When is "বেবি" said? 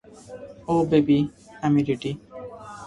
0.89-1.17